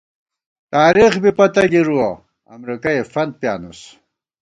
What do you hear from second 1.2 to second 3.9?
بی پتہ گِرُوَہ، امرېکَئے فنت پِیانُوس